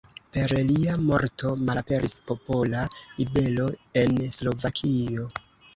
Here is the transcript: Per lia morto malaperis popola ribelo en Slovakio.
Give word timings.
Per 0.35 0.53
lia 0.69 0.95
morto 1.09 1.51
malaperis 1.67 2.17
popola 2.31 2.83
ribelo 2.97 3.71
en 4.05 4.21
Slovakio. 4.41 5.33